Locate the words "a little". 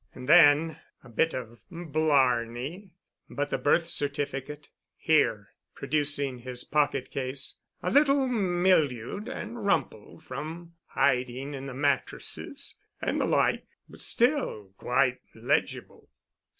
7.83-8.27